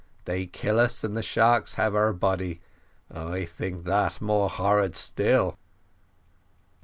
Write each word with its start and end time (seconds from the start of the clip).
They 0.25 0.47
kill 0.47 0.79
us, 0.79 1.03
and 1.03 1.15
the 1.15 1.21
sharks 1.21 1.75
have 1.75 1.93
our 1.93 2.11
body. 2.11 2.59
I 3.11 3.45
think 3.45 3.83
that 3.83 4.19
more 4.19 4.49
horrid 4.49 4.95
still." 4.95 5.59